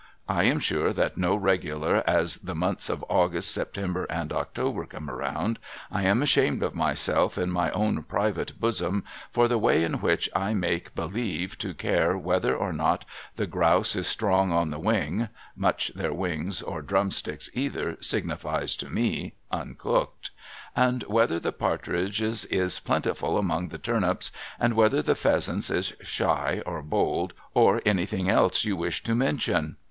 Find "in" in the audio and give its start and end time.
7.37-7.51, 9.83-10.01